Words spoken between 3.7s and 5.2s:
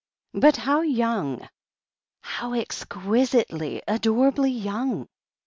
adorably young!"